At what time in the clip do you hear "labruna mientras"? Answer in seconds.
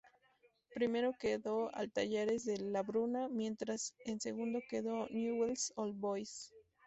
2.57-3.93